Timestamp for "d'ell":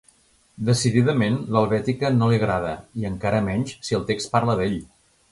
4.61-4.79